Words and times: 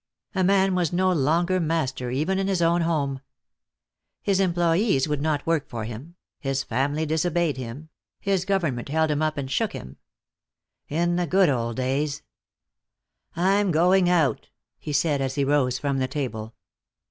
A 0.33 0.43
man 0.43 0.73
was 0.73 0.91
no 0.91 1.11
longer 1.11 1.59
master 1.59 2.09
even 2.09 2.39
in 2.39 2.47
his 2.47 2.59
own 2.59 2.81
home. 2.81 3.21
His 4.23 4.39
employees 4.39 5.07
would 5.07 5.21
not 5.21 5.45
work 5.45 5.69
for 5.69 5.83
him, 5.83 6.15
his 6.39 6.63
family 6.63 7.05
disobeyed 7.05 7.55
him, 7.57 7.89
his 8.19 8.43
government 8.43 8.89
held 8.89 9.11
him 9.11 9.21
up 9.21 9.37
and 9.37 9.51
shook 9.51 9.73
him. 9.73 9.97
In 10.89 11.17
the 11.17 11.27
good 11.27 11.49
old 11.49 11.75
days 11.77 12.23
"I'm 13.35 13.69
going 13.69 14.09
out," 14.09 14.49
he 14.79 14.91
said, 14.91 15.21
as 15.21 15.35
he 15.35 15.43
rose 15.43 15.77
from 15.77 15.99
the 15.99 16.07
table. 16.07 16.55